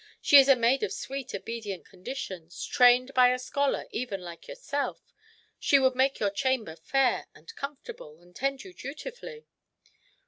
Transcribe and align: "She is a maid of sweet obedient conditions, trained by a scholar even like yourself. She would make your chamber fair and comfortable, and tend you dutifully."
"She 0.19 0.37
is 0.37 0.49
a 0.49 0.55
maid 0.55 0.81
of 0.81 0.91
sweet 0.91 1.31
obedient 1.35 1.85
conditions, 1.85 2.65
trained 2.65 3.13
by 3.13 3.29
a 3.29 3.37
scholar 3.37 3.85
even 3.91 4.19
like 4.19 4.47
yourself. 4.47 4.99
She 5.59 5.77
would 5.77 5.93
make 5.93 6.19
your 6.19 6.31
chamber 6.31 6.75
fair 6.75 7.27
and 7.35 7.55
comfortable, 7.55 8.19
and 8.19 8.35
tend 8.35 8.63
you 8.63 8.73
dutifully." 8.73 9.45